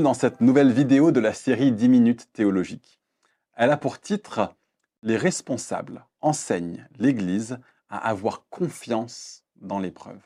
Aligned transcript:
Dans 0.00 0.12
cette 0.12 0.40
nouvelle 0.40 0.72
vidéo 0.72 1.12
de 1.12 1.20
la 1.20 1.32
série 1.32 1.70
10 1.70 1.88
minutes 1.88 2.32
théologiques. 2.32 3.00
Elle 3.54 3.70
a 3.70 3.76
pour 3.76 4.00
titre 4.00 4.52
Les 5.02 5.16
responsables 5.16 6.04
enseignent 6.20 6.88
l'Église 6.98 7.58
à 7.88 8.08
avoir 8.08 8.48
confiance 8.50 9.44
dans 9.54 9.78
l'épreuve. 9.78 10.20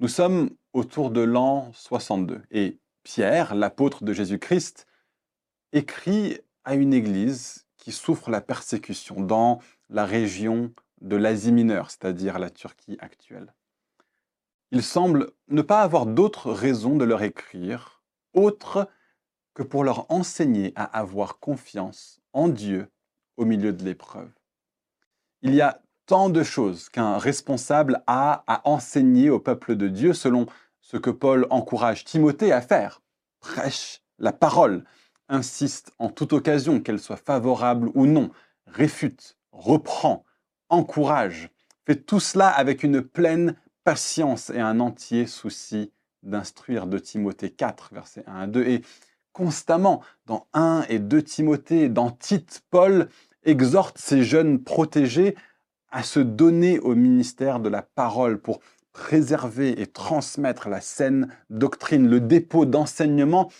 Nous 0.00 0.08
sommes 0.08 0.50
autour 0.72 1.12
de 1.12 1.20
l'an 1.20 1.70
62 1.74 2.42
et 2.50 2.80
Pierre, 3.04 3.54
l'apôtre 3.54 4.02
de 4.02 4.12
Jésus-Christ, 4.12 4.88
écrit 5.72 6.40
à 6.64 6.74
une 6.74 6.94
Église 6.94 7.66
qui 7.76 7.92
souffre 7.92 8.30
la 8.30 8.40
persécution 8.40 9.20
dans 9.20 9.60
la 9.90 10.04
région 10.04 10.74
de 11.02 11.14
l'Asie 11.14 11.52
mineure, 11.52 11.92
c'est-à-dire 11.92 12.40
la 12.40 12.50
Turquie 12.50 12.96
actuelle. 12.98 13.54
Il 14.72 14.82
semble 14.82 15.30
ne 15.48 15.62
pas 15.62 15.82
avoir 15.82 16.06
d'autre 16.06 16.50
raison 16.50 16.96
de 16.96 17.04
leur 17.04 17.22
écrire, 17.22 18.01
autre 18.34 18.88
que 19.54 19.62
pour 19.62 19.84
leur 19.84 20.10
enseigner 20.10 20.72
à 20.76 20.84
avoir 20.84 21.38
confiance 21.38 22.20
en 22.32 22.48
Dieu 22.48 22.88
au 23.36 23.44
milieu 23.44 23.72
de 23.72 23.84
l'épreuve. 23.84 24.30
Il 25.42 25.54
y 25.54 25.60
a 25.60 25.82
tant 26.06 26.30
de 26.30 26.42
choses 26.42 26.88
qu'un 26.88 27.18
responsable 27.18 28.02
a 28.06 28.44
à 28.46 28.68
enseigner 28.68 29.30
au 29.30 29.38
peuple 29.38 29.76
de 29.76 29.88
Dieu 29.88 30.14
selon 30.14 30.46
ce 30.80 30.96
que 30.96 31.10
Paul 31.10 31.46
encourage 31.50 32.04
Timothée 32.04 32.52
à 32.52 32.60
faire. 32.60 33.02
Prêche 33.40 34.02
la 34.18 34.32
parole, 34.32 34.84
insiste 35.28 35.92
en 35.98 36.08
toute 36.08 36.32
occasion, 36.32 36.80
qu'elle 36.80 37.00
soit 37.00 37.16
favorable 37.16 37.90
ou 37.94 38.06
non, 38.06 38.30
réfute, 38.66 39.36
reprend, 39.52 40.24
encourage, 40.68 41.50
fait 41.86 41.96
tout 41.96 42.20
cela 42.20 42.48
avec 42.48 42.82
une 42.82 43.02
pleine 43.02 43.56
patience 43.84 44.50
et 44.50 44.60
un 44.60 44.80
entier 44.80 45.26
souci 45.26 45.92
d'instruire 46.22 46.86
de 46.86 46.98
Timothée 46.98 47.50
4, 47.50 47.90
versets 47.92 48.24
1 48.26 48.40
à 48.40 48.46
2. 48.46 48.66
Et 48.66 48.82
constamment, 49.32 50.02
dans 50.26 50.46
1 50.52 50.84
et 50.88 50.98
2 50.98 51.22
Timothée, 51.22 51.88
dans 51.88 52.10
Tite, 52.10 52.62
Paul 52.70 53.08
exhorte 53.44 53.98
ses 53.98 54.22
jeunes 54.22 54.62
protégés 54.62 55.36
à 55.90 56.02
se 56.02 56.20
donner 56.20 56.78
au 56.78 56.94
ministère 56.94 57.60
de 57.60 57.68
la 57.68 57.82
parole 57.82 58.40
pour 58.40 58.60
préserver 58.92 59.80
et 59.80 59.86
transmettre 59.86 60.68
la 60.68 60.80
saine 60.80 61.28
doctrine, 61.50 62.08
le 62.08 62.20
dépôt 62.20 62.66
d'enseignement 62.66 63.50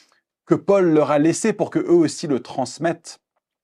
que 0.47 0.55
Paul 0.55 0.93
leur 0.93 1.11
a 1.11 1.19
laissé 1.19 1.53
pour 1.53 1.71
que 1.71 1.79
eux 1.79 1.93
aussi 1.93 2.27
le 2.27 2.41
transmettent 2.41 3.21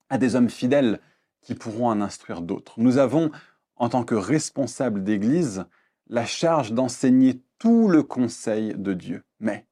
à 0.09 0.19
des 0.19 0.35
hommes 0.35 0.51
fidèles 0.51 1.01
qui 1.43 1.55
pourront 1.55 1.89
en 1.89 2.01
instruire 2.01 2.41
d'autres. 2.41 2.75
Nous 2.79 2.99
avons, 2.99 3.31
en 3.77 3.89
tant 3.89 4.05
que 4.05 4.15
responsables 4.15 5.05
d'Église, 5.05 5.65
la 6.09 6.27
charge 6.27 6.73
d'enseigner 6.73 7.43
tout 7.59 7.89
le 7.89 8.03
conseil 8.03 8.75
de 8.75 8.93
Dieu. 8.93 9.25
Mais, 9.41 9.67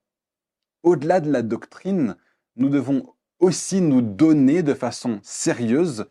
au-delà 0.82 1.20
de 1.20 1.30
la 1.30 1.42
doctrine, 1.42 2.16
nous 2.56 2.68
devons 2.68 3.14
aussi 3.38 3.80
nous 3.80 4.02
donner 4.02 4.62
de 4.62 4.74
façon 4.74 5.20
sérieuse 5.22 6.06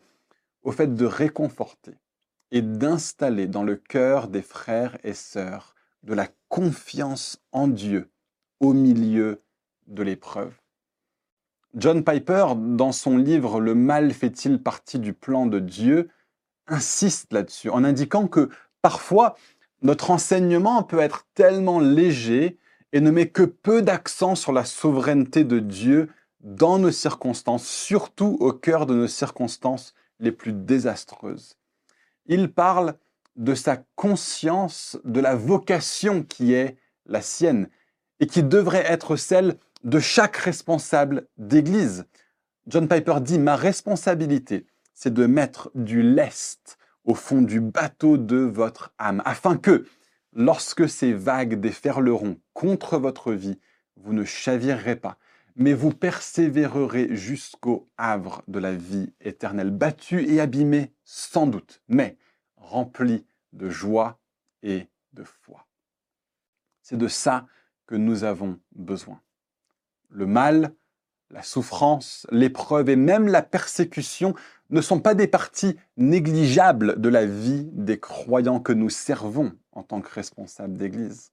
au 0.62 0.72
fait 0.72 0.94
de 0.94 1.06
réconforter 1.06 1.94
et 2.50 2.62
d'installer 2.62 3.46
dans 3.46 3.64
le 3.64 3.76
cœur 3.76 4.28
des 4.28 4.42
frères 4.42 4.98
et 5.04 5.14
sœurs 5.14 5.74
de 6.02 6.14
la 6.14 6.28
confiance 6.48 7.42
en 7.52 7.68
Dieu 7.68 8.10
au 8.60 8.72
milieu 8.72 9.42
de 9.86 10.02
l'épreuve. 10.02 10.54
John 11.74 12.04
Piper, 12.04 12.46
dans 12.56 12.92
son 12.92 13.16
livre 13.18 13.60
Le 13.60 13.74
mal 13.74 14.12
fait-il 14.12 14.62
partie 14.62 14.98
du 14.98 15.12
plan 15.12 15.46
de 15.46 15.58
Dieu, 15.58 16.08
insiste 16.66 17.32
là-dessus 17.32 17.70
en 17.70 17.84
indiquant 17.84 18.28
que 18.28 18.48
parfois 18.82 19.36
notre 19.82 20.10
enseignement 20.10 20.82
peut 20.82 21.00
être 21.00 21.26
tellement 21.34 21.80
léger 21.80 22.58
et 22.92 23.00
ne 23.00 23.10
met 23.10 23.28
que 23.28 23.42
peu 23.42 23.82
d'accent 23.82 24.34
sur 24.34 24.52
la 24.52 24.64
souveraineté 24.64 25.44
de 25.44 25.58
Dieu 25.58 26.08
dans 26.40 26.78
nos 26.78 26.90
circonstances, 26.90 27.66
surtout 27.66 28.36
au 28.40 28.52
cœur 28.52 28.86
de 28.86 28.94
nos 28.94 29.08
circonstances 29.08 29.94
les 30.20 30.32
plus 30.32 30.52
désastreuses. 30.52 31.56
Il 32.26 32.52
parle 32.52 32.94
de 33.36 33.54
sa 33.54 33.78
conscience 33.96 34.98
de 35.04 35.20
la 35.20 35.34
vocation 35.34 36.22
qui 36.22 36.54
est 36.54 36.76
la 37.04 37.20
sienne 37.20 37.68
et 38.20 38.26
qui 38.26 38.42
devrait 38.42 38.86
être 38.86 39.16
celle 39.16 39.58
de 39.84 39.98
chaque 39.98 40.36
responsable 40.36 41.26
d'Église. 41.36 42.06
John 42.66 42.88
Piper 42.88 43.20
dit, 43.20 43.38
ma 43.38 43.56
responsabilité, 43.56 44.66
c'est 44.94 45.12
de 45.12 45.26
mettre 45.26 45.70
du 45.74 46.02
lest 46.02 46.78
au 47.06 47.14
fond 47.14 47.40
du 47.40 47.60
bateau 47.60 48.18
de 48.18 48.36
votre 48.36 48.92
âme, 48.98 49.22
afin 49.24 49.56
que, 49.56 49.86
lorsque 50.32 50.88
ces 50.88 51.14
vagues 51.14 51.54
déferleront 51.54 52.38
contre 52.52 52.98
votre 52.98 53.32
vie, 53.32 53.58
vous 53.96 54.12
ne 54.12 54.24
chavirerez 54.24 54.96
pas, 54.96 55.16
mais 55.54 55.72
vous 55.72 55.92
persévérerez 55.92 57.16
jusqu'au 57.16 57.88
havre 57.96 58.42
de 58.48 58.58
la 58.58 58.74
vie 58.74 59.14
éternelle, 59.20 59.70
battu 59.70 60.28
et 60.28 60.40
abîmé 60.40 60.92
sans 61.04 61.46
doute, 61.46 61.80
mais 61.88 62.18
rempli 62.56 63.24
de 63.52 63.70
joie 63.70 64.18
et 64.62 64.88
de 65.14 65.24
foi. 65.24 65.66
C'est 66.82 66.98
de 66.98 67.08
ça 67.08 67.46
que 67.86 67.94
nous 67.94 68.24
avons 68.24 68.58
besoin. 68.74 69.20
Le 70.10 70.26
mal, 70.26 70.74
la 71.30 71.42
souffrance, 71.42 72.26
l'épreuve 72.30 72.88
et 72.88 72.96
même 72.96 73.26
la 73.26 73.42
persécution 73.42 74.34
ne 74.70 74.80
sont 74.80 75.00
pas 75.00 75.14
des 75.14 75.26
parties 75.26 75.76
négligeables 75.96 77.00
de 77.00 77.08
la 77.08 77.26
vie 77.26 77.68
des 77.72 77.98
croyants 77.98 78.60
que 78.60 78.72
nous 78.72 78.90
servons 78.90 79.52
en 79.72 79.82
tant 79.82 80.00
que 80.00 80.12
responsables 80.12 80.76
d'Église. 80.76 81.32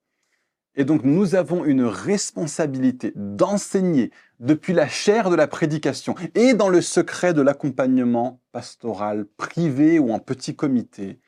Et 0.76 0.86
donc 0.86 1.04
nous 1.04 1.36
avons 1.36 1.66
une 1.66 1.84
responsabilité 1.84 3.14
d'enseigner 3.16 4.12
depuis 4.40 4.74
la 4.74 4.88
chair 4.88 5.30
de 5.30 5.36
la 5.36 5.48
prédication 5.48 6.16
et 6.34 6.54
dans 6.54 6.70
le 6.70 6.82
secret 6.82 7.34
de 7.34 7.42
l'accompagnement 7.42 8.40
pastoral 8.52 9.26
privé 9.38 10.00
ou 10.00 10.12
en 10.12 10.20
petit 10.20 10.56
comité, 10.56 11.20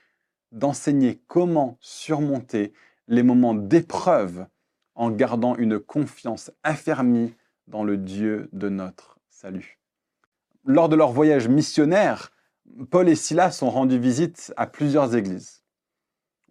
d'enseigner 0.52 1.22
comment 1.28 1.78
surmonter 1.80 2.74
les 3.08 3.22
moments 3.22 3.54
d'épreuve 3.54 4.48
en 4.96 5.12
gardant 5.12 5.56
une 5.58 5.80
confiance 5.80 6.52
affermie 6.64 7.34
dans 7.68 7.84
le 7.84 7.98
Dieu 7.98 8.50
de 8.54 8.70
notre 8.70 9.20
salut. 9.30 9.80
Lors 10.66 10.90
de 10.90 10.96
leur 10.96 11.12
voyage 11.12 11.48
missionnaire, 11.48 12.32
Paul 12.90 13.10
et 13.10 13.16
Silas 13.16 13.60
ont 13.62 13.70
rendu 13.70 14.00
visite 14.00 14.54
à 14.58 14.68
plusieurs 14.68 15.16
églises. 15.16 15.64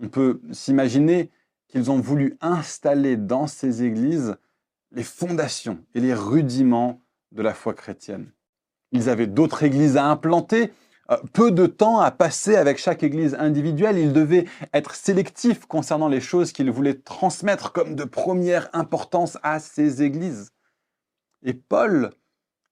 On 0.00 0.08
peut 0.08 0.40
s'imaginer 0.52 1.30
qu'ils 1.68 1.90
ont 1.90 2.00
voulu 2.00 2.36
installer 2.40 3.16
dans 3.16 3.46
ces 3.46 3.82
églises 3.82 4.36
les 4.92 5.02
fondations 5.02 5.78
et 5.94 6.00
les 6.00 6.14
rudiments 6.14 7.00
de 7.32 7.42
la 7.42 7.52
foi 7.52 7.74
chrétienne. 7.74 8.30
Ils 8.92 9.08
avaient 9.08 9.26
d'autres 9.26 9.64
églises 9.64 9.96
à 9.96 10.06
implanter, 10.06 10.72
euh, 11.10 11.16
peu 11.32 11.50
de 11.50 11.66
temps 11.66 11.98
à 11.98 12.12
passer 12.12 12.54
avec 12.54 12.78
chaque 12.78 13.02
église 13.02 13.34
individuelle. 13.34 13.98
Ils 13.98 14.12
devaient 14.12 14.46
être 14.72 14.94
sélectifs 14.94 15.66
concernant 15.66 16.08
les 16.08 16.20
choses 16.20 16.52
qu'ils 16.52 16.70
voulaient 16.70 16.94
transmettre 16.94 17.72
comme 17.72 17.96
de 17.96 18.04
première 18.04 18.70
importance 18.72 19.36
à 19.42 19.58
ces 19.58 20.02
églises. 20.02 20.53
Et 21.44 21.54
Paul 21.54 22.10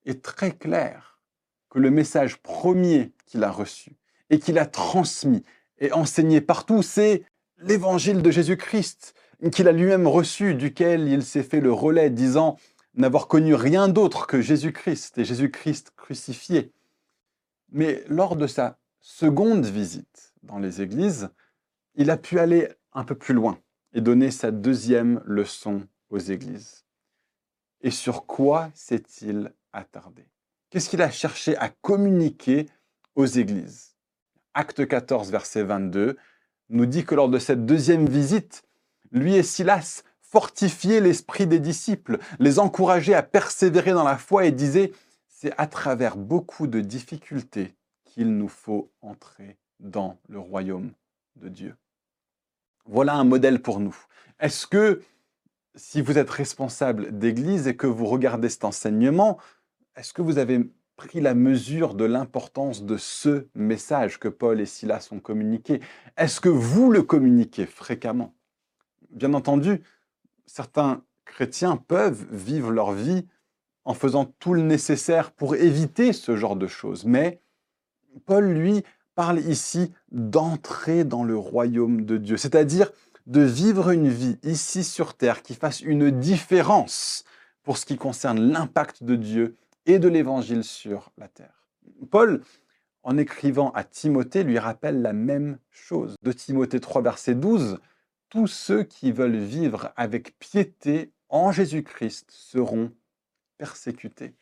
est 0.05 0.23
très 0.23 0.51
clair 0.51 1.21
que 1.69 1.79
le 1.79 1.91
message 1.91 2.37
premier 2.37 3.13
qu'il 3.25 3.43
a 3.43 3.51
reçu 3.51 3.95
et 4.29 4.39
qu'il 4.39 4.57
a 4.57 4.65
transmis 4.65 5.43
et 5.79 5.91
enseigné 5.91 6.41
partout, 6.41 6.81
c'est 6.81 7.23
l'évangile 7.59 8.21
de 8.21 8.31
Jésus-Christ 8.31 9.13
qu'il 9.51 9.67
a 9.67 9.71
lui-même 9.71 10.07
reçu, 10.07 10.55
duquel 10.55 11.07
il 11.07 11.23
s'est 11.23 11.43
fait 11.43 11.59
le 11.59 11.73
relais, 11.73 12.09
disant 12.09 12.57
n'avoir 12.95 13.27
connu 13.27 13.55
rien 13.55 13.89
d'autre 13.89 14.27
que 14.27 14.41
Jésus-Christ 14.41 15.17
et 15.17 15.25
Jésus-Christ 15.25 15.91
crucifié. 15.95 16.71
Mais 17.71 18.03
lors 18.07 18.35
de 18.35 18.47
sa 18.47 18.77
seconde 18.99 19.65
visite 19.65 20.33
dans 20.43 20.59
les 20.59 20.81
églises, 20.81 21.29
il 21.95 22.09
a 22.09 22.17
pu 22.17 22.39
aller 22.39 22.69
un 22.93 23.03
peu 23.03 23.15
plus 23.15 23.33
loin 23.33 23.59
et 23.93 24.01
donner 24.01 24.31
sa 24.31 24.51
deuxième 24.51 25.21
leçon 25.25 25.81
aux 26.09 26.19
églises. 26.19 26.82
Et 27.83 27.91
sur 27.91 28.25
quoi 28.25 28.71
s'est-il 28.73 29.53
attardé? 29.73 30.25
Qu'est-ce 30.69 30.89
qu'il 30.89 31.01
a 31.01 31.11
cherché 31.11 31.57
à 31.57 31.69
communiquer 31.69 32.67
aux 33.15 33.25
églises? 33.25 33.95
Acte 34.53 34.87
14, 34.87 35.29
verset 35.31 35.63
22, 35.63 36.17
nous 36.69 36.85
dit 36.85 37.03
que 37.03 37.13
lors 37.13 37.29
de 37.29 37.39
cette 37.39 37.65
deuxième 37.65 38.07
visite, 38.07 38.63
lui 39.11 39.35
et 39.35 39.43
Silas 39.43 40.03
fortifiaient 40.21 41.01
l'esprit 41.01 41.45
des 41.45 41.59
disciples, 41.59 42.19
les 42.39 42.57
encourageaient 42.57 43.13
à 43.13 43.21
persévérer 43.21 43.91
dans 43.91 44.03
la 44.03 44.17
foi 44.17 44.45
et 44.45 44.51
disaient, 44.51 44.93
c'est 45.27 45.53
à 45.57 45.67
travers 45.67 46.15
beaucoup 46.15 46.67
de 46.67 46.79
difficultés 46.79 47.75
qu'il 48.05 48.37
nous 48.37 48.47
faut 48.47 48.91
entrer 49.01 49.57
dans 49.81 50.17
le 50.29 50.39
royaume 50.39 50.93
de 51.35 51.49
Dieu. 51.49 51.75
Voilà 52.85 53.15
un 53.15 53.25
modèle 53.25 53.61
pour 53.61 53.79
nous. 53.79 53.95
Est-ce 54.39 54.67
que 54.67 55.01
si 55.75 56.01
vous 56.01 56.17
êtes 56.17 56.29
responsable 56.29 57.17
d'église 57.17 57.67
et 57.67 57.75
que 57.75 57.87
vous 57.87 58.05
regardez 58.05 58.49
cet 58.49 58.63
enseignement, 58.63 59.37
est-ce 59.95 60.13
que 60.13 60.21
vous 60.21 60.37
avez 60.37 60.69
pris 60.95 61.21
la 61.21 61.33
mesure 61.33 61.95
de 61.95 62.05
l'importance 62.05 62.83
de 62.83 62.97
ce 62.97 63.47
message 63.55 64.19
que 64.19 64.27
Paul 64.27 64.61
et 64.61 64.65
Silas 64.65 65.09
ont 65.11 65.19
communiqué? 65.19 65.81
Est-ce 66.17 66.39
que 66.39 66.49
vous 66.49 66.91
le 66.91 67.01
communiquez 67.01 67.65
fréquemment? 67.65 68.33
Bien 69.09 69.33
entendu, 69.33 69.81
certains 70.45 71.03
chrétiens 71.25 71.77
peuvent 71.77 72.25
vivre 72.31 72.71
leur 72.71 72.91
vie 72.91 73.27
en 73.85 73.93
faisant 73.93 74.25
tout 74.25 74.53
le 74.53 74.61
nécessaire 74.61 75.31
pour 75.31 75.55
éviter 75.55 76.13
ce 76.13 76.35
genre 76.35 76.55
de 76.55 76.67
choses. 76.67 77.05
Mais 77.05 77.41
Paul, 78.25 78.45
lui, 78.45 78.83
parle 79.15 79.39
ici 79.39 79.93
d'entrer 80.11 81.03
dans 81.03 81.23
le 81.23 81.37
royaume 81.37 82.05
de 82.05 82.17
Dieu, 82.17 82.37
c'est-à-dire 82.37 82.91
de 83.25 83.41
vivre 83.41 83.91
une 83.91 84.09
vie 84.09 84.37
ici 84.43 84.83
sur 84.83 85.15
terre 85.15 85.43
qui 85.43 85.55
fasse 85.55 85.81
une 85.81 86.11
différence 86.11 87.23
pour 87.63 87.77
ce 87.77 87.85
qui 87.85 87.97
concerne 87.97 88.51
l'impact 88.51 89.03
de 89.03 89.15
Dieu 89.15 89.55
et 89.85 89.99
de 89.99 90.07
l'Évangile 90.07 90.63
sur 90.63 91.11
la 91.17 91.27
terre. 91.27 91.63
Paul, 92.11 92.41
en 93.03 93.17
écrivant 93.17 93.71
à 93.71 93.83
Timothée, 93.83 94.43
lui 94.43 94.59
rappelle 94.59 95.01
la 95.01 95.13
même 95.13 95.57
chose. 95.71 96.15
De 96.23 96.31
Timothée 96.31 96.79
3, 96.79 97.01
verset 97.01 97.35
12, 97.35 97.79
Tous 98.29 98.47
ceux 98.47 98.83
qui 98.83 99.11
veulent 99.11 99.37
vivre 99.37 99.91
avec 99.95 100.37
piété 100.39 101.11
en 101.29 101.51
Jésus-Christ 101.51 102.29
seront 102.29 102.91
persécutés. 103.57 104.33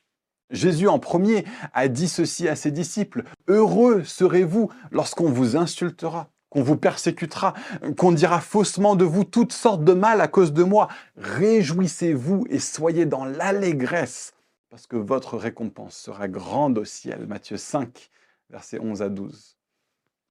Jésus 0.50 0.88
en 0.88 1.00
premier 1.00 1.46
a 1.74 1.88
dit 1.88 2.10
ceci 2.10 2.48
à 2.48 2.56
ses 2.56 2.72
disciples, 2.72 3.24
Heureux 3.48 4.04
serez-vous 4.04 4.70
lorsqu'on 4.92 5.32
vous 5.32 5.56
insultera, 5.56 6.31
qu'on 6.52 6.62
vous 6.62 6.78
persécutera, 6.78 7.54
qu'on 7.98 8.12
dira 8.12 8.42
faussement 8.42 8.96
de 8.96 9.06
vous 9.06 9.24
toutes 9.24 9.54
sortes 9.54 9.84
de 9.84 9.94
mal 9.94 10.22
à 10.22 10.28
cause 10.28 10.54
de 10.54 10.64
moi. 10.64 10.90
Réjouissez-vous 11.16 12.46
et 12.50 12.60
soyez 12.60 13.06
dans 13.06 13.26
l'allégresse, 13.26 14.34
parce 14.70 14.86
que 14.86 14.98
votre 14.98 15.38
récompense 15.38 15.96
sera 15.96 16.28
grande 16.28 16.78
au 16.78 16.86
ciel. 16.86 17.26
Matthieu 17.26 17.56
5, 17.56 18.10
versets 18.50 18.80
11 18.80 19.02
à 19.02 19.10
12. 19.10 19.58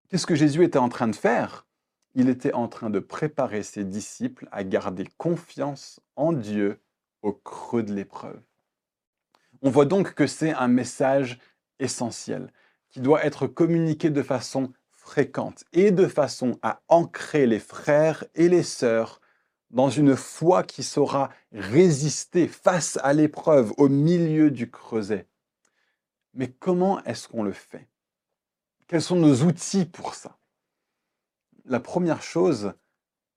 Qu'est-ce 0.09 0.27
que 0.27 0.35
Jésus 0.35 0.63
était 0.63 0.79
en 0.79 0.91
train 0.91 1.09
de 1.09 1.17
faire? 1.17 1.67
Il 2.15 2.29
était 2.29 2.53
en 2.53 2.69
train 2.69 2.91
de 2.91 2.99
préparer 2.99 3.63
ses 3.63 3.85
disciples 3.85 4.47
à 4.53 4.63
garder 4.63 5.07
confiance 5.17 6.01
en 6.17 6.35
Dieu 6.35 6.81
au 7.23 7.33
creux 7.33 7.83
de 7.83 7.95
l'épreuve. 7.95 8.41
On 9.63 9.71
voit 9.71 9.87
donc 9.87 10.13
que 10.13 10.27
c'est 10.27 10.53
un 10.53 10.69
message 10.69 11.39
essentiel 11.79 12.53
qui 12.91 13.01
doit 13.01 13.25
être 13.25 13.47
communiqué 13.47 14.11
de 14.11 14.23
façon 14.23 14.73
fréquente 15.11 15.65
et 15.73 15.91
de 15.91 16.07
façon 16.07 16.57
à 16.62 16.83
ancrer 16.87 17.45
les 17.49 17.59
frères 17.59 18.25
et 18.37 18.49
les 18.49 18.62
sœurs 18.62 19.21
dans 19.71 19.91
une 19.91 20.15
foi 20.15 20.62
qui 20.62 20.85
saura 20.85 21.31
résister 21.51 22.47
face 22.47 22.97
à 23.03 23.12
l'épreuve 23.12 23.73
au 23.77 23.89
milieu 23.89 24.53
du 24.53 24.71
creuset. 24.71 25.27
Mais 26.33 26.53
comment 26.53 27.03
est-ce 27.03 27.27
qu'on 27.27 27.43
le 27.43 27.53
fait? 27.53 27.89
Quels 28.87 29.03
sont 29.03 29.17
nos 29.17 29.43
outils 29.43 29.85
pour 29.85 30.15
ça? 30.15 30.39
La 31.65 31.81
première 31.81 32.23
chose 32.23 32.75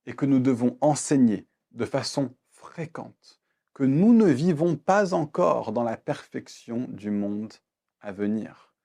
est 0.05 0.13
que 0.13 0.27
nous 0.27 0.39
devons 0.39 0.77
enseigner 0.79 1.47
de 1.71 1.85
façon 1.85 2.35
fréquente 2.51 3.41
que 3.73 3.83
nous 3.83 4.13
ne 4.13 4.27
vivons 4.27 4.75
pas 4.75 5.15
encore 5.15 5.71
dans 5.71 5.83
la 5.83 5.97
perfection 5.97 6.85
du 6.89 7.09
monde 7.09 7.53
à 7.99 8.11
venir. 8.11 8.75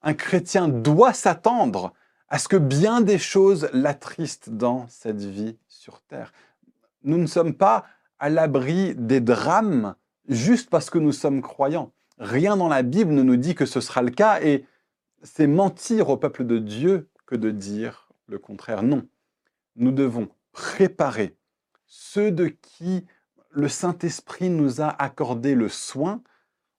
Un 0.00 0.14
chrétien 0.14 0.68
doit 0.68 1.12
s'attendre 1.12 1.92
à 2.28 2.38
ce 2.38 2.48
que 2.48 2.56
bien 2.56 3.00
des 3.00 3.18
choses 3.18 3.68
l'attristent 3.72 4.50
dans 4.50 4.86
cette 4.88 5.22
vie 5.22 5.56
sur 5.68 6.00
Terre? 6.02 6.32
Nous 7.02 7.18
ne 7.18 7.26
sommes 7.26 7.54
pas 7.54 7.86
à 8.18 8.28
l'abri 8.30 8.94
des 8.96 9.20
drames 9.20 9.94
juste 10.28 10.70
parce 10.70 10.90
que 10.90 10.98
nous 10.98 11.12
sommes 11.12 11.42
croyants. 11.42 11.92
Rien 12.18 12.56
dans 12.56 12.68
la 12.68 12.82
Bible 12.82 13.12
ne 13.12 13.22
nous 13.22 13.36
dit 13.36 13.54
que 13.54 13.66
ce 13.66 13.80
sera 13.80 14.02
le 14.02 14.10
cas 14.10 14.40
et 14.40 14.64
c'est 15.22 15.46
mentir 15.46 16.08
au 16.08 16.16
peuple 16.16 16.44
de 16.44 16.58
Dieu 16.58 17.08
que 17.26 17.36
de 17.36 17.50
dire 17.50 18.08
le 18.26 18.38
contraire. 18.38 18.82
Non, 18.82 19.06
nous 19.76 19.92
devons 19.92 20.28
préparer 20.52 21.36
ceux 21.86 22.32
de 22.32 22.46
qui 22.46 23.04
le 23.50 23.68
Saint-Esprit 23.68 24.50
nous 24.50 24.80
a 24.80 24.88
accordé 24.88 25.54
le 25.54 25.68
soin 25.68 26.22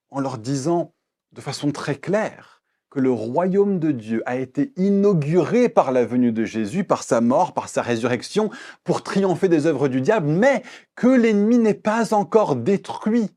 en 0.09 0.19
leur 0.19 0.37
disant 0.37 0.93
de 1.31 1.41
façon 1.41 1.71
très 1.71 1.95
claire 1.95 2.56
que 2.97 3.01
le 3.01 3.11
royaume 3.11 3.77
de 3.77 3.91
Dieu 3.91 4.23
a 4.25 4.37
été 4.37 4.73
inauguré 4.75 5.69
par 5.69 5.91
la 5.91 6.03
venue 6.03 6.31
de 6.31 6.45
Jésus, 6.45 6.83
par 6.83 7.03
sa 7.03 7.21
mort, 7.21 7.53
par 7.53 7.69
sa 7.69 7.83
résurrection, 7.83 8.49
pour 8.83 9.03
triompher 9.03 9.49
des 9.49 9.67
œuvres 9.67 9.87
du 9.87 10.01
diable, 10.01 10.25
mais 10.25 10.63
que 10.95 11.05
l'ennemi 11.05 11.59
n'est 11.59 11.75
pas 11.75 12.15
encore 12.15 12.55
détruit 12.55 13.29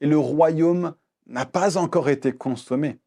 et 0.00 0.06
le 0.06 0.18
royaume 0.18 0.94
n'a 1.26 1.46
pas 1.46 1.78
encore 1.78 2.10
été 2.10 2.30
consommé. 2.30 3.00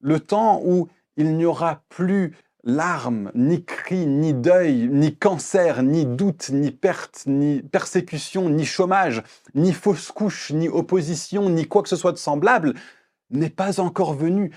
Le 0.00 0.18
temps 0.18 0.60
où 0.64 0.88
il 1.16 1.36
n'y 1.36 1.44
aura 1.44 1.84
plus 1.88 2.34
larmes, 2.64 3.30
ni 3.36 3.64
cris, 3.64 4.08
ni 4.08 4.34
deuil, 4.34 4.88
ni 4.90 5.14
cancer, 5.14 5.84
ni 5.84 6.04
doute, 6.04 6.48
ni 6.48 6.72
perte, 6.72 7.22
ni 7.26 7.62
persécution, 7.62 8.50
ni 8.50 8.64
chômage, 8.64 9.22
ni 9.54 9.72
fausse 9.72 10.10
couche, 10.10 10.50
ni 10.50 10.68
opposition, 10.68 11.48
ni 11.48 11.68
quoi 11.68 11.84
que 11.84 11.88
ce 11.88 11.94
soit 11.94 12.10
de 12.10 12.18
semblable, 12.18 12.74
n'est 13.30 13.50
pas 13.50 13.78
encore 13.78 14.14
venu. 14.14 14.50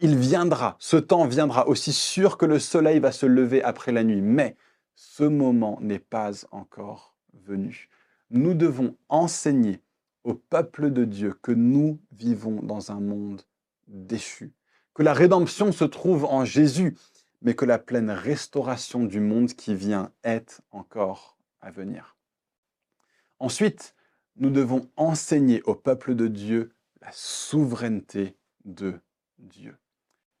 Il 0.00 0.16
viendra, 0.16 0.76
ce 0.78 0.98
temps 0.98 1.26
viendra 1.26 1.68
aussi 1.68 1.90
sûr 1.90 2.36
que 2.36 2.44
le 2.44 2.58
soleil 2.58 2.98
va 2.98 3.12
se 3.12 3.24
lever 3.24 3.62
après 3.62 3.92
la 3.92 4.04
nuit, 4.04 4.20
mais 4.20 4.54
ce 4.94 5.24
moment 5.24 5.78
n'est 5.80 5.98
pas 5.98 6.44
encore 6.50 7.16
venu. 7.32 7.88
Nous 8.28 8.52
devons 8.52 8.94
enseigner 9.08 9.80
au 10.22 10.34
peuple 10.34 10.90
de 10.90 11.04
Dieu 11.06 11.32
que 11.40 11.52
nous 11.52 11.98
vivons 12.12 12.60
dans 12.62 12.92
un 12.92 13.00
monde 13.00 13.40
déchu, 13.88 14.52
que 14.92 15.02
la 15.02 15.14
rédemption 15.14 15.72
se 15.72 15.84
trouve 15.84 16.26
en 16.26 16.44
Jésus, 16.44 16.94
mais 17.40 17.54
que 17.54 17.64
la 17.64 17.78
pleine 17.78 18.10
restauration 18.10 19.04
du 19.04 19.20
monde 19.20 19.54
qui 19.54 19.74
vient 19.74 20.12
est 20.24 20.60
encore 20.72 21.38
à 21.62 21.70
venir. 21.70 22.16
Ensuite, 23.38 23.94
nous 24.36 24.50
devons 24.50 24.90
enseigner 24.96 25.62
au 25.62 25.74
peuple 25.74 26.14
de 26.14 26.26
Dieu 26.26 26.74
la 27.00 27.10
souveraineté 27.12 28.36
de 28.66 29.00
Dieu. 29.38 29.78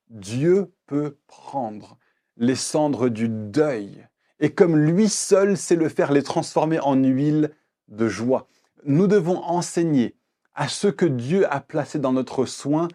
Dieu 0.08 0.72
peut 0.86 1.18
prendre 1.26 1.98
les 2.36 2.54
cendres 2.54 3.08
du 3.08 3.28
deuil 3.28 4.06
et 4.38 4.52
comme 4.52 4.76
lui 4.76 5.08
seul 5.08 5.56
sait 5.56 5.76
le 5.76 5.88
faire, 5.88 6.12
les 6.12 6.22
transformer 6.22 6.78
en 6.80 6.94
huile 6.94 7.52
de 7.88 8.08
joie. 8.08 8.48
Nous 8.84 9.06
devons 9.06 9.38
enseigner 9.42 10.16
à 10.54 10.68
ceux 10.68 10.92
que 10.92 11.06
Dieu 11.06 11.50
a 11.52 11.60
placés 11.60 11.98
dans 11.98 12.12
notre 12.12 12.46
soin 12.46 12.88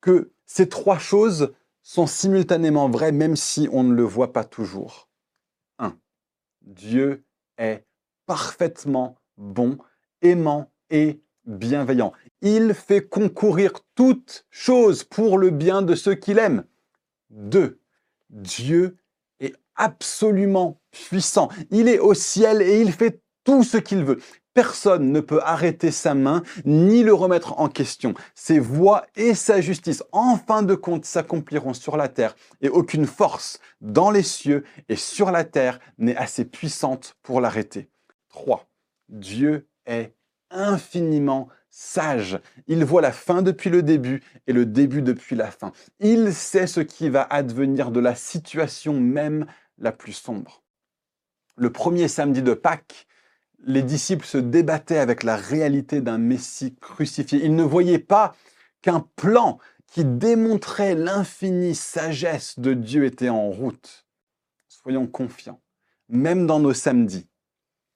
que 0.00 0.32
ces 0.44 0.68
trois 0.68 0.98
choses 0.98 1.54
sont 1.82 2.06
simultanément 2.06 2.88
vrais 2.88 3.12
même 3.12 3.36
si 3.36 3.68
on 3.72 3.84
ne 3.84 3.94
le 3.94 4.02
voit 4.02 4.32
pas 4.32 4.44
toujours. 4.44 5.08
1. 5.78 5.96
Dieu 6.62 7.24
est 7.58 7.86
parfaitement 8.26 9.18
bon, 9.36 9.78
aimant 10.22 10.70
et 10.90 11.22
bienveillant. 11.44 12.12
Il 12.42 12.74
fait 12.74 13.06
concourir 13.06 13.72
toutes 13.94 14.46
choses 14.50 15.04
pour 15.04 15.38
le 15.38 15.50
bien 15.50 15.82
de 15.82 15.94
ceux 15.94 16.14
qu'il 16.14 16.38
aime. 16.38 16.64
2. 17.30 17.80
Dieu 18.30 18.96
est 19.40 19.54
absolument 19.74 20.80
puissant. 20.90 21.48
Il 21.70 21.88
est 21.88 21.98
au 21.98 22.14
ciel 22.14 22.62
et 22.62 22.80
il 22.80 22.92
fait 22.92 23.22
tout 23.44 23.62
ce 23.62 23.76
qu'il 23.76 24.04
veut. 24.04 24.20
Personne 24.52 25.12
ne 25.12 25.20
peut 25.20 25.40
arrêter 25.42 25.90
sa 25.90 26.14
main 26.14 26.42
ni 26.64 27.02
le 27.02 27.12
remettre 27.12 27.60
en 27.60 27.68
question. 27.68 28.14
Ses 28.34 28.58
voies 28.58 29.06
et 29.14 29.34
sa 29.34 29.60
justice, 29.60 30.02
en 30.12 30.36
fin 30.36 30.62
de 30.62 30.74
compte, 30.74 31.04
s'accompliront 31.04 31.74
sur 31.74 31.98
la 31.98 32.08
terre 32.08 32.34
et 32.62 32.70
aucune 32.70 33.06
force 33.06 33.60
dans 33.82 34.10
les 34.10 34.22
cieux 34.22 34.64
et 34.88 34.96
sur 34.96 35.30
la 35.30 35.44
terre 35.44 35.78
n'est 35.98 36.16
assez 36.16 36.46
puissante 36.46 37.16
pour 37.22 37.42
l'arrêter. 37.42 37.90
3. 38.30 38.66
Dieu 39.10 39.68
est 39.84 40.15
infiniment 40.50 41.48
sage. 41.70 42.40
Il 42.68 42.84
voit 42.84 43.02
la 43.02 43.12
fin 43.12 43.42
depuis 43.42 43.70
le 43.70 43.82
début 43.82 44.22
et 44.46 44.52
le 44.52 44.64
début 44.64 45.02
depuis 45.02 45.36
la 45.36 45.50
fin. 45.50 45.72
Il 46.00 46.32
sait 46.32 46.66
ce 46.66 46.80
qui 46.80 47.10
va 47.10 47.22
advenir 47.22 47.90
de 47.90 48.00
la 48.00 48.14
situation 48.14 48.98
même 48.98 49.46
la 49.78 49.92
plus 49.92 50.12
sombre. 50.12 50.62
Le 51.56 51.70
premier 51.70 52.08
samedi 52.08 52.42
de 52.42 52.54
Pâques, 52.54 53.06
les 53.64 53.82
disciples 53.82 54.26
se 54.26 54.38
débattaient 54.38 54.98
avec 54.98 55.22
la 55.22 55.36
réalité 55.36 56.00
d'un 56.00 56.18
Messie 56.18 56.74
crucifié. 56.80 57.44
Ils 57.44 57.54
ne 57.54 57.62
voyaient 57.62 57.98
pas 57.98 58.34
qu'un 58.82 59.00
plan 59.16 59.58
qui 59.86 60.04
démontrait 60.04 60.94
l'infinie 60.94 61.74
sagesse 61.74 62.58
de 62.58 62.74
Dieu 62.74 63.04
était 63.04 63.28
en 63.28 63.50
route. 63.50 64.06
Soyons 64.68 65.06
confiants, 65.06 65.60
même 66.08 66.46
dans 66.46 66.60
nos 66.60 66.74
samedis, 66.74 67.28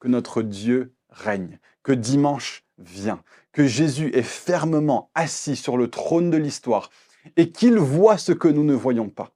que 0.01 0.09
notre 0.09 0.43
Dieu 0.43 0.95
règne, 1.11 1.59
que 1.83 1.93
dimanche 1.93 2.65
vient, 2.79 3.23
que 3.53 3.67
Jésus 3.67 4.11
est 4.15 4.23
fermement 4.23 5.11
assis 5.15 5.57
sur 5.57 5.77
le 5.77 5.89
trône 5.89 6.31
de 6.31 6.37
l'histoire 6.37 6.91
et 7.37 7.51
qu'il 7.51 7.79
voit 7.79 8.19
ce 8.19 8.33
que 8.33 8.49
nous 8.49 8.65
ne 8.65 8.75
voyons 8.75 9.09
pas. 9.09 9.33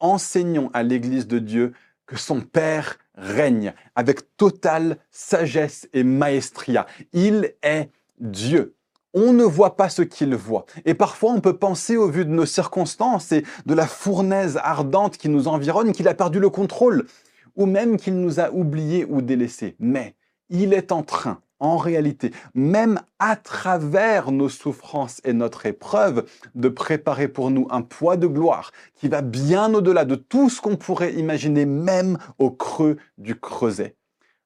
Enseignons 0.00 0.70
à 0.72 0.82
l'Église 0.82 1.26
de 1.26 1.38
Dieu 1.38 1.72
que 2.06 2.16
son 2.16 2.40
Père 2.40 2.98
règne 3.14 3.72
avec 3.94 4.36
totale 4.36 4.98
sagesse 5.10 5.88
et 5.92 6.04
maestria. 6.04 6.86
Il 7.12 7.54
est 7.62 7.90
Dieu. 8.18 8.74
On 9.14 9.32
ne 9.32 9.44
voit 9.44 9.76
pas 9.76 9.88
ce 9.88 10.02
qu'il 10.02 10.34
voit. 10.34 10.66
Et 10.84 10.94
parfois, 10.94 11.32
on 11.32 11.40
peut 11.40 11.56
penser, 11.56 11.96
au 11.96 12.08
vu 12.08 12.24
de 12.24 12.30
nos 12.30 12.46
circonstances 12.46 13.30
et 13.30 13.44
de 13.64 13.74
la 13.74 13.86
fournaise 13.86 14.58
ardente 14.62 15.16
qui 15.16 15.28
nous 15.28 15.46
environne, 15.46 15.92
qu'il 15.92 16.08
a 16.08 16.14
perdu 16.14 16.40
le 16.40 16.50
contrôle, 16.50 17.06
ou 17.54 17.66
même 17.66 17.96
qu'il 17.96 18.16
nous 18.16 18.40
a 18.40 18.50
oubliés 18.50 19.06
ou 19.08 19.22
délaissés. 19.22 19.76
Mais 19.78 20.16
il 20.54 20.72
est 20.72 20.92
en 20.92 21.02
train 21.02 21.40
en 21.60 21.76
réalité, 21.76 22.30
même 22.54 23.00
à 23.18 23.36
travers 23.36 24.30
nos 24.30 24.48
souffrances 24.48 25.20
et 25.24 25.32
notre 25.32 25.66
épreuve, 25.66 26.26
de 26.54 26.68
préparer 26.68 27.26
pour 27.28 27.50
nous 27.50 27.66
un 27.70 27.82
poids 27.82 28.16
de 28.16 28.26
gloire 28.26 28.70
qui 28.94 29.08
va 29.08 29.22
bien 29.22 29.72
au-delà 29.72 30.04
de 30.04 30.14
tout 30.14 30.50
ce 30.50 30.60
qu'on 30.60 30.76
pourrait 30.76 31.14
imaginer, 31.14 31.64
même 31.64 32.18
au 32.38 32.50
creux 32.50 32.98
du 33.18 33.34
creuset. 33.38 33.96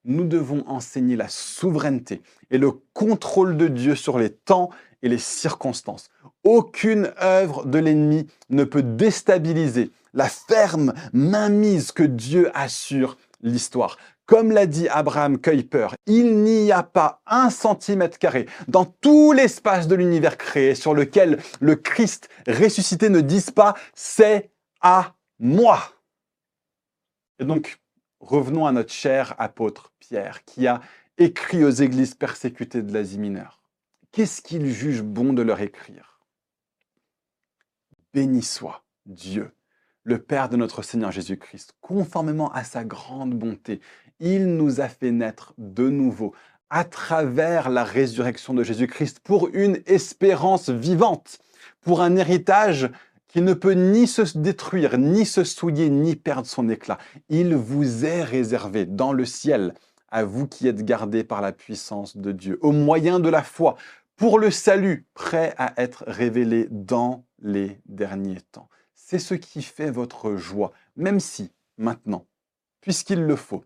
Nous 0.04 0.24
devons 0.24 0.64
enseigner 0.66 1.16
la 1.16 1.28
souveraineté 1.28 2.22
et 2.50 2.58
le 2.58 2.70
contrôle 2.92 3.56
de 3.56 3.68
Dieu 3.68 3.94
sur 3.94 4.18
les 4.18 4.30
temps 4.30 4.70
et 5.02 5.08
les 5.08 5.18
circonstances. 5.18 6.08
Aucune 6.44 7.12
œuvre 7.20 7.66
de 7.66 7.78
l'ennemi 7.78 8.26
ne 8.48 8.64
peut 8.64 8.82
déstabiliser 8.82 9.90
la 10.14 10.28
ferme 10.28 10.94
mainmise 11.12 11.92
que 11.92 12.04
Dieu 12.04 12.50
assure 12.54 13.18
l'histoire. 13.42 13.98
Comme 14.28 14.52
l'a 14.52 14.66
dit 14.66 14.88
Abraham 14.88 15.40
Kuyper, 15.40 15.88
il 16.04 16.42
n'y 16.42 16.70
a 16.70 16.82
pas 16.82 17.22
un 17.26 17.48
centimètre 17.48 18.18
carré 18.18 18.46
dans 18.68 18.84
tout 18.84 19.32
l'espace 19.32 19.88
de 19.88 19.94
l'univers 19.94 20.36
créé 20.36 20.74
sur 20.74 20.92
lequel 20.92 21.42
le 21.60 21.76
Christ 21.76 22.28
ressuscité 22.46 23.08
ne 23.08 23.22
dise 23.22 23.50
pas 23.50 23.74
«c'est 23.94 24.50
à 24.82 25.16
moi». 25.38 25.80
Et 27.38 27.46
donc, 27.46 27.80
revenons 28.20 28.66
à 28.66 28.72
notre 28.72 28.92
cher 28.92 29.34
apôtre 29.38 29.94
Pierre, 29.98 30.44
qui 30.44 30.66
a 30.66 30.82
écrit 31.16 31.64
aux 31.64 31.70
églises 31.70 32.14
persécutées 32.14 32.82
de 32.82 32.92
l'Asie 32.92 33.18
mineure. 33.18 33.62
Qu'est-ce 34.12 34.42
qu'il 34.42 34.66
juge 34.66 35.00
bon 35.00 35.32
de 35.32 35.40
leur 35.40 35.62
écrire? 35.62 36.20
Béni 38.12 38.42
soit 38.42 38.84
Dieu, 39.06 39.54
le 40.02 40.20
Père 40.20 40.50
de 40.50 40.58
notre 40.58 40.82
Seigneur 40.82 41.12
Jésus-Christ, 41.12 41.72
conformément 41.80 42.52
à 42.52 42.64
sa 42.64 42.84
grande 42.84 43.32
bonté, 43.32 43.80
il 44.20 44.56
nous 44.56 44.80
a 44.80 44.88
fait 44.88 45.10
naître 45.10 45.54
de 45.58 45.88
nouveau 45.88 46.34
à 46.70 46.84
travers 46.84 47.70
la 47.70 47.84
résurrection 47.84 48.54
de 48.54 48.62
Jésus-Christ 48.62 49.20
pour 49.20 49.48
une 49.52 49.80
espérance 49.86 50.68
vivante, 50.68 51.38
pour 51.80 52.02
un 52.02 52.16
héritage 52.16 52.90
qui 53.26 53.42
ne 53.42 53.54
peut 53.54 53.72
ni 53.72 54.06
se 54.06 54.36
détruire, 54.36 54.98
ni 54.98 55.24
se 55.26 55.44
souiller, 55.44 55.90
ni 55.90 56.16
perdre 56.16 56.46
son 56.46 56.68
éclat. 56.68 56.98
Il 57.28 57.54
vous 57.54 58.04
est 58.04 58.22
réservé 58.22 58.86
dans 58.86 59.12
le 59.12 59.24
ciel, 59.24 59.74
à 60.10 60.24
vous 60.24 60.46
qui 60.46 60.66
êtes 60.66 60.84
gardés 60.84 61.24
par 61.24 61.42
la 61.42 61.52
puissance 61.52 62.16
de 62.16 62.32
Dieu, 62.32 62.58
au 62.62 62.72
moyen 62.72 63.20
de 63.20 63.28
la 63.28 63.42
foi, 63.42 63.76
pour 64.16 64.38
le 64.38 64.50
salut, 64.50 65.06
prêt 65.14 65.54
à 65.58 65.74
être 65.76 66.04
révélé 66.06 66.66
dans 66.70 67.24
les 67.40 67.80
derniers 67.86 68.40
temps. 68.52 68.68
C'est 68.94 69.18
ce 69.18 69.34
qui 69.34 69.62
fait 69.62 69.90
votre 69.90 70.36
joie, 70.36 70.72
même 70.96 71.20
si, 71.20 71.52
maintenant, 71.76 72.26
puisqu'il 72.80 73.20
le 73.20 73.36
faut, 73.36 73.64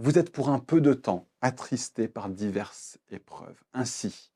vous 0.00 0.18
êtes 0.18 0.32
pour 0.32 0.48
un 0.48 0.58
peu 0.58 0.80
de 0.80 0.94
temps 0.94 1.28
attristé 1.42 2.08
par 2.08 2.30
diverses 2.30 2.98
épreuves. 3.10 3.62
Ainsi, 3.74 4.32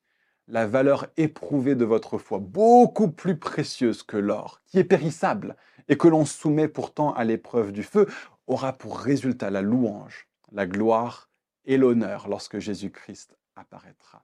la 0.47 0.67
valeur 0.67 1.07
éprouvée 1.17 1.73
de 1.73 1.85
votre 1.85 2.19
foi, 2.19 2.37
beaucoup 2.37 3.09
plus 3.09 3.39
précieuse 3.39 4.03
que 4.03 4.15
l'or, 4.15 4.61
qui 4.67 4.77
est 4.77 4.83
périssable 4.83 5.55
et 5.87 5.97
que 5.97 6.07
l'on 6.07 6.23
soumet 6.23 6.67
pourtant 6.67 7.15
à 7.15 7.23
l'épreuve 7.23 7.71
du 7.71 7.81
feu, 7.81 8.07
aura 8.45 8.73
pour 8.73 8.99
résultat 8.99 9.49
la 9.49 9.63
louange, 9.63 10.27
la 10.51 10.67
gloire 10.67 11.31
et 11.65 11.77
l'honneur 11.77 12.27
lorsque 12.27 12.59
Jésus-Christ 12.59 13.35
apparaîtra. 13.55 14.23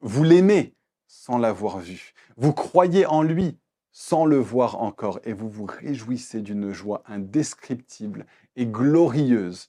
Vous 0.00 0.24
l'aimez 0.24 0.74
sans 1.06 1.38
l'avoir 1.38 1.78
vu. 1.78 2.14
Vous 2.36 2.52
croyez 2.52 3.06
en 3.06 3.22
lui 3.22 3.60
sans 3.92 4.24
le 4.24 4.38
voir 4.38 4.82
encore, 4.82 5.20
et 5.22 5.32
vous 5.32 5.48
vous 5.48 5.66
réjouissez 5.66 6.40
d'une 6.42 6.72
joie 6.72 7.02
indescriptible 7.06 8.26
et 8.56 8.66
glorieuse, 8.66 9.68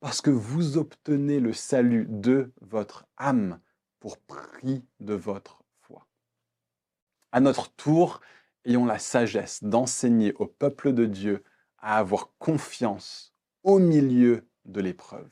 parce 0.00 0.22
que 0.22 0.30
vous 0.30 0.78
obtenez 0.78 1.40
le 1.40 1.52
salut 1.52 2.06
de 2.08 2.52
votre 2.62 3.06
âme 3.16 3.60
pour 4.00 4.18
prix 4.18 4.82
de 4.98 5.14
votre 5.14 5.62
foi. 5.82 6.06
À 7.32 7.40
notre 7.40 7.70
tour, 7.74 8.20
ayons 8.64 8.86
la 8.86 8.98
sagesse 8.98 9.62
d'enseigner 9.62 10.32
au 10.34 10.46
peuple 10.46 10.94
de 10.94 11.04
Dieu 11.04 11.44
à 11.78 11.98
avoir 11.98 12.30
confiance 12.38 13.34
au 13.62 13.78
milieu 13.78 14.48
de 14.64 14.80
l'épreuve. 14.80 15.28